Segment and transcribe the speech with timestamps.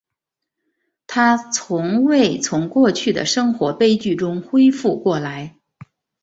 [1.05, 5.55] 她从未从过去的生活悲剧中恢复过来。